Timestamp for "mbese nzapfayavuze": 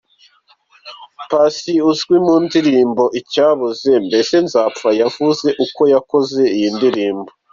4.07-5.47